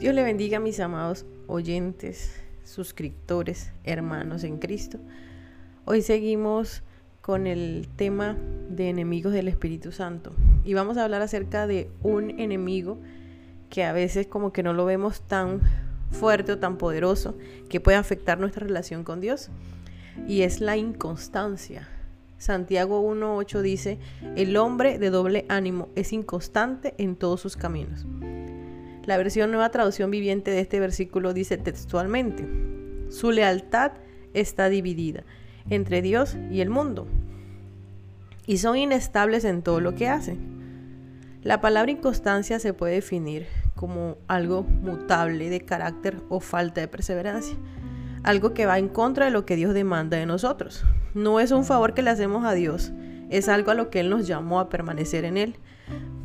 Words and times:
Dios 0.00 0.14
le 0.14 0.22
bendiga 0.22 0.56
a 0.56 0.60
mis 0.60 0.80
amados 0.80 1.26
oyentes, 1.46 2.34
suscriptores, 2.64 3.70
hermanos 3.84 4.44
en 4.44 4.56
Cristo. 4.56 4.98
Hoy 5.84 6.00
seguimos 6.00 6.82
con 7.20 7.46
el 7.46 7.86
tema 7.96 8.34
de 8.70 8.88
enemigos 8.88 9.34
del 9.34 9.46
Espíritu 9.46 9.92
Santo 9.92 10.32
y 10.64 10.72
vamos 10.72 10.96
a 10.96 11.04
hablar 11.04 11.20
acerca 11.20 11.66
de 11.66 11.90
un 12.02 12.40
enemigo 12.40 12.96
que 13.68 13.84
a 13.84 13.92
veces 13.92 14.26
como 14.26 14.54
que 14.54 14.62
no 14.62 14.72
lo 14.72 14.86
vemos 14.86 15.20
tan 15.20 15.60
fuerte 16.10 16.52
o 16.52 16.58
tan 16.58 16.78
poderoso 16.78 17.36
que 17.68 17.80
puede 17.80 17.98
afectar 17.98 18.40
nuestra 18.40 18.66
relación 18.66 19.04
con 19.04 19.20
Dios 19.20 19.50
y 20.26 20.40
es 20.44 20.62
la 20.62 20.78
inconstancia. 20.78 21.90
Santiago 22.38 23.02
1.8 23.02 23.60
dice, 23.60 23.98
el 24.34 24.56
hombre 24.56 24.98
de 24.98 25.10
doble 25.10 25.44
ánimo 25.50 25.90
es 25.94 26.14
inconstante 26.14 26.94
en 26.96 27.16
todos 27.16 27.42
sus 27.42 27.58
caminos. 27.58 28.06
La 29.10 29.16
versión 29.16 29.50
nueva 29.50 29.70
traducción 29.70 30.08
viviente 30.12 30.52
de 30.52 30.60
este 30.60 30.78
versículo 30.78 31.34
dice 31.34 31.58
textualmente, 31.58 32.46
su 33.08 33.32
lealtad 33.32 33.90
está 34.34 34.68
dividida 34.68 35.24
entre 35.68 36.00
Dios 36.00 36.36
y 36.48 36.60
el 36.60 36.70
mundo, 36.70 37.08
y 38.46 38.58
son 38.58 38.76
inestables 38.76 39.44
en 39.44 39.62
todo 39.62 39.80
lo 39.80 39.96
que 39.96 40.08
hacen. 40.08 40.38
La 41.42 41.60
palabra 41.60 41.90
inconstancia 41.90 42.60
se 42.60 42.72
puede 42.72 42.94
definir 42.94 43.48
como 43.74 44.16
algo 44.28 44.62
mutable 44.62 45.50
de 45.50 45.62
carácter 45.62 46.18
o 46.28 46.38
falta 46.38 46.80
de 46.80 46.86
perseverancia, 46.86 47.56
algo 48.22 48.54
que 48.54 48.66
va 48.66 48.78
en 48.78 48.86
contra 48.86 49.24
de 49.24 49.32
lo 49.32 49.44
que 49.44 49.56
Dios 49.56 49.74
demanda 49.74 50.18
de 50.18 50.26
nosotros. 50.26 50.84
No 51.14 51.40
es 51.40 51.50
un 51.50 51.64
favor 51.64 51.94
que 51.94 52.02
le 52.02 52.10
hacemos 52.10 52.44
a 52.44 52.52
Dios, 52.52 52.92
es 53.28 53.48
algo 53.48 53.72
a 53.72 53.74
lo 53.74 53.90
que 53.90 53.98
Él 53.98 54.08
nos 54.08 54.28
llamó 54.28 54.60
a 54.60 54.68
permanecer 54.68 55.24
en 55.24 55.36
Él, 55.36 55.56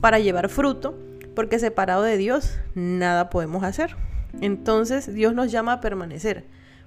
para 0.00 0.18
llevar 0.18 0.48
fruto 0.48 0.98
porque 1.34 1.58
separado 1.58 2.02
de 2.02 2.16
Dios 2.16 2.58
nada 2.74 3.30
podemos 3.30 3.64
hacer. 3.64 3.96
Entonces 4.40 5.12
Dios 5.12 5.34
nos 5.34 5.52
llama 5.52 5.74
a 5.74 5.80
permanecer, 5.80 6.44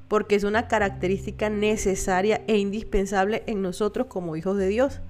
porque 0.07 0.35
es 0.35 0.43
una 0.43 0.67
característica 0.67 1.49
necesaria 1.49 2.41
e 2.47 2.57
indispensable 2.57 3.43
en 3.47 3.61
nosotros 3.61 4.07
como 4.07 4.35
hijos 4.35 4.57
de 4.57 4.67
Dios. 4.67 5.01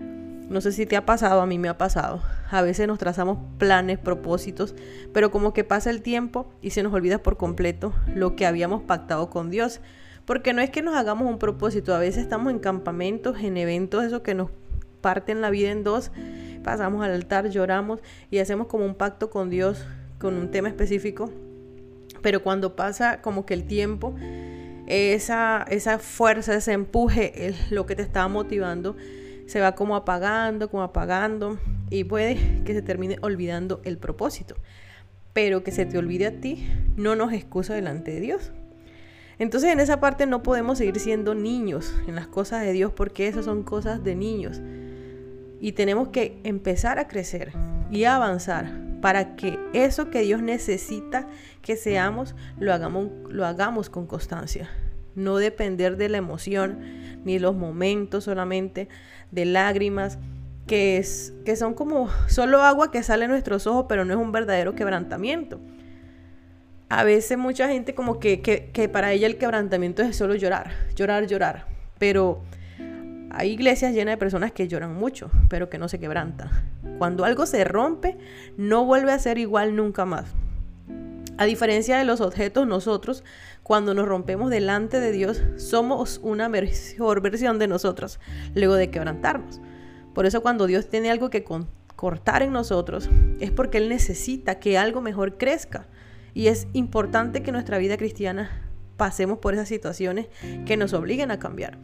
No 0.00 0.62
sé 0.62 0.72
si 0.72 0.86
te 0.86 0.96
ha 0.96 1.04
pasado, 1.04 1.42
a 1.42 1.46
mí 1.46 1.58
me 1.58 1.68
ha 1.68 1.76
pasado. 1.76 2.22
A 2.50 2.62
veces 2.62 2.86
nos 2.86 2.98
trazamos 2.98 3.38
planes, 3.58 3.98
propósitos, 3.98 4.74
pero 5.12 5.30
como 5.30 5.52
que 5.52 5.62
pasa 5.62 5.90
el 5.90 6.00
tiempo 6.00 6.50
y 6.62 6.70
se 6.70 6.82
nos 6.82 6.94
olvida 6.94 7.22
por 7.22 7.36
completo 7.36 7.92
lo 8.14 8.34
que 8.34 8.46
habíamos 8.46 8.82
pactado 8.82 9.28
con 9.28 9.50
Dios. 9.50 9.80
Porque 10.24 10.54
no 10.54 10.62
es 10.62 10.70
que 10.70 10.82
nos 10.82 10.96
hagamos 10.96 11.28
un 11.28 11.38
propósito, 11.38 11.94
a 11.94 11.98
veces 11.98 12.22
estamos 12.22 12.50
en 12.50 12.58
campamentos, 12.58 13.38
en 13.40 13.58
eventos, 13.58 14.04
eso 14.04 14.22
que 14.22 14.34
nos 14.34 14.50
parten 15.00 15.40
la 15.40 15.50
vida 15.50 15.70
en 15.70 15.84
dos 15.84 16.10
pasamos 16.58 17.04
al 17.04 17.12
altar, 17.12 17.50
lloramos 17.50 18.00
y 18.30 18.38
hacemos 18.38 18.66
como 18.66 18.84
un 18.84 18.94
pacto 18.94 19.30
con 19.30 19.50
Dios 19.50 19.84
con 20.18 20.34
un 20.34 20.50
tema 20.50 20.68
específico. 20.68 21.30
Pero 22.22 22.42
cuando 22.42 22.74
pasa 22.76 23.20
como 23.22 23.46
que 23.46 23.54
el 23.54 23.64
tiempo, 23.64 24.14
esa, 24.86 25.64
esa 25.68 25.98
fuerza, 25.98 26.54
ese 26.54 26.72
empuje, 26.72 27.54
lo 27.70 27.86
que 27.86 27.94
te 27.94 28.02
estaba 28.02 28.28
motivando, 28.28 28.96
se 29.46 29.60
va 29.60 29.74
como 29.74 29.96
apagando, 29.96 30.68
como 30.70 30.82
apagando 30.82 31.58
y 31.90 32.04
puede 32.04 32.62
que 32.64 32.74
se 32.74 32.82
termine 32.82 33.16
olvidando 33.22 33.80
el 33.84 33.98
propósito. 33.98 34.56
Pero 35.32 35.62
que 35.62 35.70
se 35.70 35.86
te 35.86 35.96
olvide 35.98 36.26
a 36.26 36.40
ti 36.40 36.68
no 36.96 37.16
nos 37.16 37.32
excusa 37.32 37.74
delante 37.74 38.10
de 38.10 38.20
Dios. 38.20 38.52
Entonces 39.38 39.72
en 39.72 39.80
esa 39.80 40.00
parte 40.00 40.26
no 40.26 40.42
podemos 40.42 40.78
seguir 40.78 40.98
siendo 40.98 41.34
niños 41.34 41.94
en 42.08 42.16
las 42.16 42.26
cosas 42.26 42.62
de 42.62 42.72
Dios 42.72 42.92
porque 42.92 43.28
esas 43.28 43.44
son 43.44 43.62
cosas 43.62 44.02
de 44.02 44.16
niños. 44.16 44.60
Y 45.60 45.72
tenemos 45.72 46.08
que 46.08 46.40
empezar 46.44 46.98
a 46.98 47.08
crecer 47.08 47.52
y 47.90 48.04
a 48.04 48.16
avanzar 48.16 48.88
para 49.00 49.36
que 49.36 49.58
eso 49.72 50.10
que 50.10 50.22
Dios 50.22 50.42
necesita 50.42 51.28
que 51.62 51.76
seamos, 51.76 52.34
lo 52.58 52.72
hagamos, 52.72 53.10
lo 53.28 53.46
hagamos 53.46 53.90
con 53.90 54.06
constancia. 54.06 54.68
No 55.14 55.36
depender 55.36 55.96
de 55.96 56.08
la 56.08 56.18
emoción 56.18 56.78
ni 57.24 57.38
los 57.38 57.54
momentos 57.54 58.24
solamente 58.24 58.88
de 59.30 59.44
lágrimas, 59.44 60.18
que, 60.66 60.98
es, 60.98 61.32
que 61.44 61.56
son 61.56 61.74
como 61.74 62.08
solo 62.28 62.62
agua 62.62 62.90
que 62.90 63.02
sale 63.02 63.24
en 63.24 63.30
nuestros 63.30 63.66
ojos, 63.66 63.86
pero 63.88 64.04
no 64.04 64.14
es 64.14 64.20
un 64.20 64.32
verdadero 64.32 64.74
quebrantamiento. 64.74 65.60
A 66.88 67.04
veces 67.04 67.36
mucha 67.36 67.68
gente 67.68 67.94
como 67.94 68.18
que, 68.18 68.40
que, 68.40 68.70
que 68.72 68.88
para 68.88 69.12
ella 69.12 69.26
el 69.26 69.36
quebrantamiento 69.36 70.02
es 70.02 70.16
solo 70.16 70.34
llorar, 70.34 70.70
llorar, 70.94 71.26
llorar. 71.26 71.66
Pero 71.98 72.42
hay 73.30 73.50
iglesias 73.50 73.92
llenas 73.92 74.14
de 74.14 74.18
personas 74.18 74.52
que 74.52 74.68
lloran 74.68 74.94
mucho, 74.94 75.30
pero 75.48 75.68
que 75.68 75.78
no 75.78 75.88
se 75.88 75.98
quebrantan. 75.98 76.50
Cuando 76.98 77.24
algo 77.24 77.46
se 77.46 77.64
rompe, 77.64 78.16
no 78.56 78.84
vuelve 78.84 79.12
a 79.12 79.18
ser 79.18 79.38
igual 79.38 79.76
nunca 79.76 80.04
más. 80.04 80.26
A 81.36 81.44
diferencia 81.44 81.98
de 81.98 82.04
los 82.04 82.20
objetos, 82.20 82.66
nosotros, 82.66 83.22
cuando 83.62 83.94
nos 83.94 84.08
rompemos 84.08 84.50
delante 84.50 84.98
de 84.98 85.12
Dios, 85.12 85.42
somos 85.56 86.18
una 86.22 86.48
mejor 86.48 87.20
versión 87.20 87.60
de 87.60 87.68
nosotros, 87.68 88.18
luego 88.54 88.74
de 88.74 88.90
quebrantarnos. 88.90 89.60
Por 90.14 90.26
eso 90.26 90.42
cuando 90.42 90.66
Dios 90.66 90.88
tiene 90.88 91.10
algo 91.10 91.30
que 91.30 91.44
cortar 91.94 92.42
en 92.42 92.52
nosotros, 92.52 93.08
es 93.38 93.52
porque 93.52 93.78
Él 93.78 93.88
necesita 93.88 94.58
que 94.58 94.78
algo 94.78 95.00
mejor 95.00 95.38
crezca. 95.38 95.86
Y 96.34 96.48
es 96.48 96.66
importante 96.72 97.42
que 97.42 97.52
nuestra 97.52 97.78
vida 97.78 97.96
cristiana 97.96 98.68
pasemos 98.96 99.38
por 99.38 99.54
esas 99.54 99.68
situaciones 99.68 100.26
que 100.66 100.76
nos 100.76 100.92
obliguen 100.92 101.30
a 101.30 101.38
cambiar. 101.38 101.78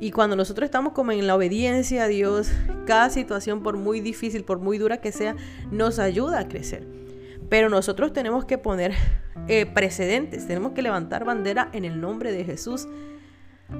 Y 0.00 0.12
cuando 0.12 0.36
nosotros 0.36 0.66
estamos 0.66 0.92
como 0.92 1.12
en 1.12 1.26
la 1.26 1.34
obediencia 1.34 2.04
a 2.04 2.08
Dios, 2.08 2.50
cada 2.86 3.10
situación, 3.10 3.62
por 3.62 3.76
muy 3.76 4.00
difícil, 4.00 4.44
por 4.44 4.60
muy 4.60 4.78
dura 4.78 4.98
que 4.98 5.10
sea, 5.10 5.34
nos 5.70 5.98
ayuda 5.98 6.40
a 6.40 6.48
crecer. 6.48 6.86
Pero 7.48 7.68
nosotros 7.68 8.12
tenemos 8.12 8.44
que 8.44 8.58
poner 8.58 8.94
eh, 9.48 9.66
precedentes, 9.66 10.46
tenemos 10.46 10.72
que 10.72 10.82
levantar 10.82 11.24
bandera 11.24 11.68
en 11.72 11.84
el 11.84 12.00
nombre 12.00 12.30
de 12.30 12.44
Jesús. 12.44 12.86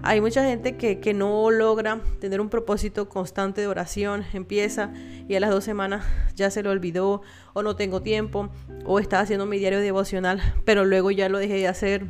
Hay 0.03 0.21
mucha 0.21 0.45
gente 0.45 0.77
que, 0.77 1.01
que, 1.01 1.15
no 1.15 1.51
logra 1.51 2.01
tener 2.21 2.41
un 2.41 2.51
propósito 2.51 3.09
constante 3.09 3.63
de 3.63 3.69
oración, 3.69 4.25
empieza 4.35 4.93
y 5.29 5.35
a 5.35 5.41
las 5.41 5.51
dos 5.51 5.65
semanas 5.65 6.05
ya 6.35 6.51
se 6.51 6.63
lo 6.63 6.71
olvidó, 6.71 7.23
o 7.55 7.63
no 7.63 7.75
tengo 7.75 8.03
tiempo, 8.03 8.51
o 8.85 8.99
estaba 8.99 9.23
haciendo 9.23 9.47
mi 9.47 9.59
diario 9.59 9.81
devocional, 9.81 10.43
pero 10.67 10.85
luego 10.85 11.11
ya 11.11 11.29
lo 11.29 11.39
dejé 11.39 11.55
de 11.55 11.69
hacer. 11.69 12.05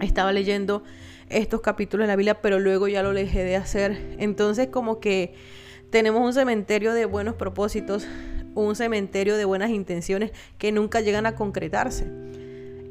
Estaba 0.00 0.32
leyendo 0.32 0.82
estos 1.28 1.60
capítulos 1.60 2.04
de 2.04 2.08
la 2.08 2.16
Biblia, 2.16 2.40
pero 2.40 2.58
luego 2.58 2.88
ya 2.88 3.02
lo 3.02 3.12
dejé 3.12 3.44
de 3.44 3.56
hacer. 3.56 4.16
Entonces 4.18 4.68
como 4.68 5.00
que 5.00 5.34
tenemos 5.90 6.22
un 6.22 6.32
cementerio 6.32 6.92
de 6.92 7.04
buenos 7.04 7.34
propósitos, 7.34 8.06
un 8.54 8.76
cementerio 8.76 9.36
de 9.36 9.44
buenas 9.44 9.70
intenciones 9.70 10.32
que 10.58 10.72
nunca 10.72 11.00
llegan 11.00 11.26
a 11.26 11.34
concretarse. 11.34 12.06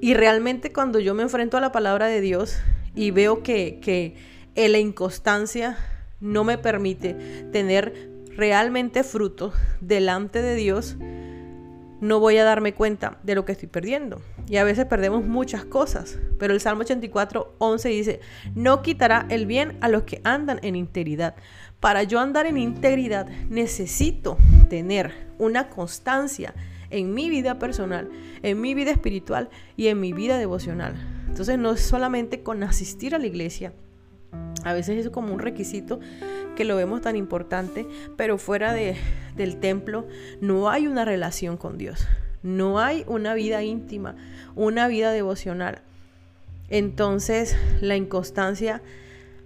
Y 0.01 0.13
realmente 0.13 0.73
cuando 0.73 0.99
yo 0.99 1.13
me 1.13 1.23
enfrento 1.23 1.57
a 1.57 1.61
la 1.61 1.71
palabra 1.71 2.07
de 2.07 2.21
Dios 2.21 2.57
y 2.95 3.11
veo 3.11 3.41
que, 3.43 3.79
que 3.81 4.15
la 4.55 4.77
inconstancia 4.77 5.77
no 6.19 6.43
me 6.43 6.57
permite 6.57 7.13
tener 7.51 8.11
realmente 8.35 9.03
fruto 9.03 9.53
delante 9.81 10.41
de 10.41 10.55
Dios, 10.55 10.97
no 12.03 12.19
voy 12.19 12.37
a 12.37 12.43
darme 12.43 12.73
cuenta 12.73 13.17
de 13.23 13.33
lo 13.33 13.45
que 13.45 13.53
estoy 13.53 13.69
perdiendo. 13.69 14.21
Y 14.47 14.57
a 14.57 14.65
veces 14.65 14.85
perdemos 14.85 15.23
muchas 15.23 15.63
cosas. 15.63 16.19
Pero 16.37 16.53
el 16.53 16.59
Salmo 16.59 16.81
84, 16.81 17.55
11 17.59 17.89
dice, 17.89 18.19
no 18.55 18.81
quitará 18.81 19.25
el 19.29 19.45
bien 19.45 19.77
a 19.79 19.87
los 19.87 20.03
que 20.03 20.19
andan 20.25 20.59
en 20.63 20.75
integridad. 20.75 21.35
Para 21.79 22.03
yo 22.03 22.19
andar 22.19 22.45
en 22.45 22.57
integridad 22.57 23.27
necesito 23.49 24.37
tener 24.69 25.13
una 25.37 25.69
constancia 25.69 26.53
en 26.89 27.13
mi 27.13 27.29
vida 27.29 27.57
personal, 27.57 28.09
en 28.41 28.59
mi 28.59 28.73
vida 28.73 28.91
espiritual 28.91 29.49
y 29.77 29.87
en 29.87 30.01
mi 30.01 30.11
vida 30.11 30.37
devocional. 30.37 30.95
Entonces 31.29 31.57
no 31.57 31.71
es 31.71 31.79
solamente 31.79 32.43
con 32.43 32.63
asistir 32.63 33.15
a 33.15 33.17
la 33.17 33.27
iglesia. 33.27 33.73
A 34.65 34.73
veces 34.73 35.05
es 35.05 35.09
como 35.09 35.33
un 35.33 35.39
requisito 35.39 36.01
que 36.57 36.65
lo 36.65 36.75
vemos 36.75 37.01
tan 37.01 37.15
importante, 37.15 37.87
pero 38.17 38.37
fuera 38.37 38.73
de, 38.73 38.95
del 39.35 39.59
templo 39.59 40.07
no 40.41 40.69
hay 40.69 40.87
una 40.87 41.05
relación 41.05 41.57
con 41.57 41.77
Dios, 41.77 42.07
no 42.41 42.79
hay 42.79 43.03
una 43.07 43.33
vida 43.33 43.63
íntima, 43.63 44.15
una 44.55 44.87
vida 44.87 45.11
devocional. 45.11 45.81
Entonces 46.69 47.57
la 47.81 47.95
inconstancia 47.95 48.81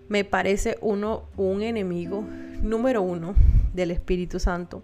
me 0.09 0.23
parece 0.23 0.77
uno 0.81 1.23
un 1.35 1.61
enemigo 1.61 2.23
número 2.61 3.01
uno 3.01 3.35
del 3.73 3.91
Espíritu 3.91 4.39
Santo, 4.39 4.83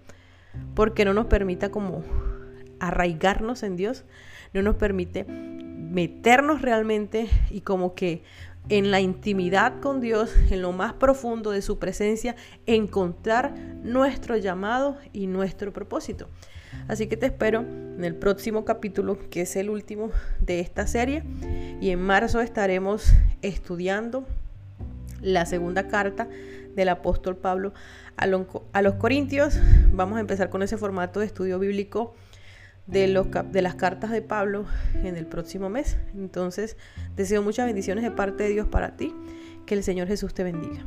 porque 0.76 1.06
no 1.06 1.14
nos 1.14 1.28
permita 1.28 1.70
como 1.70 2.04
arraigarnos 2.80 3.64
en 3.64 3.76
Dios, 3.76 4.04
no 4.54 4.62
nos 4.62 4.76
permite 4.76 5.26
meternos 5.26 6.62
realmente 6.62 7.28
y 7.50 7.62
como 7.62 7.96
que 7.96 8.24
en 8.70 8.92
la 8.92 9.02
intimidad 9.02 9.80
con 9.82 10.00
Dios, 10.00 10.34
en 10.50 10.62
lo 10.62 10.72
más 10.72 10.94
profundo 10.94 11.52
de 11.52 11.62
su 11.62 11.80
presencia, 11.80 12.36
encontrar 12.66 13.54
nuestro 13.84 14.38
llamado 14.38 14.98
y 15.12 15.28
nuestro 15.28 15.74
propósito. 15.74 16.28
Así 16.88 17.08
que 17.08 17.18
te 17.18 17.28
espero 17.28 17.62
en 17.62 18.04
el 18.04 18.16
próximo 18.16 18.66
capítulo, 18.66 19.18
que 19.30 19.42
es 19.42 19.56
el 19.56 19.70
último 19.70 20.12
de 20.40 20.60
esta 20.60 20.88
serie. 20.88 21.24
Y 21.82 21.90
en 21.92 22.02
marzo 22.02 22.42
estaremos 22.42 23.14
estudiando 23.42 24.26
la 25.22 25.46
segunda 25.46 25.88
carta 25.88 26.28
del 26.76 26.90
apóstol 26.90 27.38
Pablo 27.38 27.74
a 28.18 28.28
los 28.82 28.96
Corintios. 28.96 29.60
Vamos 29.92 30.18
a 30.18 30.22
empezar 30.22 30.50
con 30.50 30.64
ese 30.64 30.78
formato 30.78 31.20
de 31.20 31.28
estudio 31.28 31.60
bíblico 31.60 32.16
de, 32.88 33.08
los, 33.08 33.28
de 33.52 33.62
las 33.62 33.76
cartas 33.76 34.12
de 34.12 34.22
Pablo 34.22 34.66
en 34.96 35.16
el 35.16 35.26
próximo 35.26 35.70
mes. 35.70 35.98
Entonces, 36.14 36.78
deseo 37.16 37.42
muchas 37.42 37.66
bendiciones 37.66 38.04
de 38.04 38.12
parte 38.12 38.44
de 38.44 38.50
Dios 38.50 38.68
para 38.68 38.96
ti. 38.96 39.14
Que 39.66 39.76
el 39.76 39.84
Señor 39.84 40.08
Jesús 40.08 40.34
te 40.34 40.44
bendiga. 40.44 40.84